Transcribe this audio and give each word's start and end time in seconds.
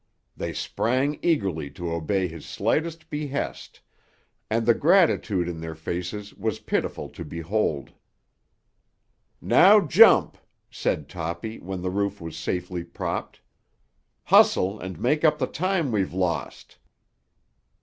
They 0.35 0.51
sprang 0.51 1.19
eagerly 1.21 1.69
to 1.77 1.91
obey 1.93 2.27
his 2.27 2.43
slightest 2.43 3.07
behest, 3.11 3.81
and 4.49 4.65
the 4.65 4.73
gratitude 4.73 5.47
in 5.47 5.59
their 5.61 5.75
faces 5.75 6.33
was 6.33 6.57
pitiful 6.57 7.07
to 7.09 7.23
behold. 7.23 7.91
"Now 9.41 9.79
jump!" 9.79 10.39
said 10.71 11.07
Toppy 11.07 11.59
when 11.59 11.83
the 11.83 11.91
roof 11.91 12.19
was 12.19 12.35
safely 12.35 12.83
propped. 12.83 13.41
"Hustle 14.23 14.79
and 14.79 14.99
make 14.99 15.23
up 15.23 15.37
the 15.37 15.45
time 15.45 15.91
we've 15.91 16.15
lost." 16.15 16.79